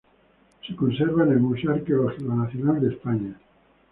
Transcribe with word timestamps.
Se 0.65 0.75
conserva 0.75 1.25
en 1.25 1.33
el 1.33 1.39
Museo 1.39 1.73
Arqueológico 1.73 2.33
Nacional 2.33 2.81
de 2.81 2.89
España. 2.95 3.37